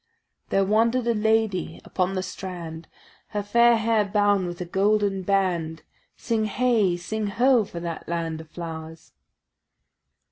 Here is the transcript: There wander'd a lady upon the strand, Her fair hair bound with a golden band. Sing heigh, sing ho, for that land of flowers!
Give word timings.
There 0.49 0.65
wander'd 0.65 1.05
a 1.05 1.13
lady 1.13 1.79
upon 1.85 2.15
the 2.15 2.23
strand, 2.23 2.87
Her 3.27 3.43
fair 3.43 3.77
hair 3.77 4.03
bound 4.03 4.47
with 4.47 4.59
a 4.59 4.65
golden 4.65 5.21
band. 5.21 5.83
Sing 6.17 6.45
heigh, 6.45 6.95
sing 6.95 7.27
ho, 7.27 7.65
for 7.65 7.79
that 7.81 8.09
land 8.09 8.41
of 8.41 8.49
flowers! 8.49 9.13